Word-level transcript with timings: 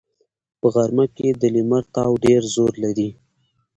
په 0.59 0.67
غرمه 0.73 1.05
کې 1.15 1.29
د 1.41 1.43
لمر 1.55 1.83
تاو 1.95 2.13
ډېر 2.25 2.41
زور 2.53 2.71
لري 2.83 3.09